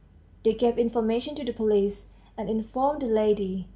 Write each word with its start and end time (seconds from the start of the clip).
They 0.43 0.55
gave 0.55 0.79
information 0.79 1.35
to 1.35 1.43
the 1.45 1.53
police, 1.53 2.09
and 2.35 2.49
informed 2.49 3.03
the 3.03 3.07
lady. 3.07 3.67